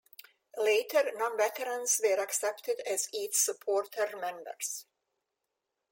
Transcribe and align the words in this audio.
Later 0.57 1.11
non-veterans 1.15 2.01
were 2.03 2.19
accepted 2.23 2.79
as 2.87 3.07
its 3.13 3.45
supporter-members. 3.45 4.87